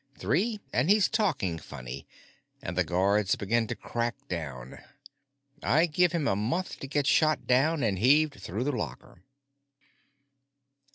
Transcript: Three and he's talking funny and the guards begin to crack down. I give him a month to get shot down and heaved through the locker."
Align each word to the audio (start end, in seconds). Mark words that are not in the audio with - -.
Three 0.17 0.59
and 0.73 0.89
he's 0.89 1.07
talking 1.07 1.59
funny 1.59 2.07
and 2.59 2.75
the 2.75 2.83
guards 2.83 3.35
begin 3.35 3.67
to 3.67 3.75
crack 3.75 4.15
down. 4.27 4.79
I 5.61 5.85
give 5.85 6.11
him 6.11 6.27
a 6.27 6.35
month 6.35 6.79
to 6.79 6.87
get 6.87 7.05
shot 7.05 7.45
down 7.45 7.83
and 7.83 7.99
heaved 7.99 8.41
through 8.41 8.63
the 8.63 8.71
locker." 8.75 9.21